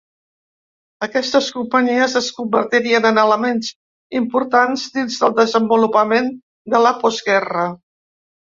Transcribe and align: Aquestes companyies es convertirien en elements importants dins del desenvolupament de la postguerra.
Aquestes 1.07 1.49
companyies 1.57 2.15
es 2.21 2.29
convertirien 2.37 3.05
en 3.11 3.19
elements 3.25 3.69
importants 4.21 4.87
dins 4.97 5.21
del 5.25 5.37
desenvolupament 5.43 6.35
de 6.77 6.85
la 6.87 6.97
postguerra. 7.05 7.69